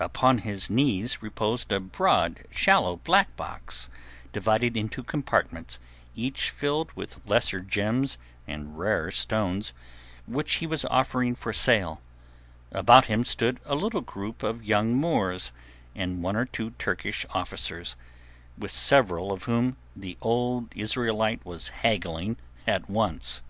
[0.00, 3.88] Upon his knees reposed a broad, shallow black box,
[4.34, 5.78] divided into compartments,
[6.14, 9.72] each filled with lesser gems and rare stones,
[10.26, 12.02] which he was offering for sale;
[12.70, 15.52] about him stood a little group of young Moors
[15.94, 17.96] and one or two Turkish officers,
[18.58, 22.36] with several of whom the old Israelite was haggling
[22.66, 23.40] at once.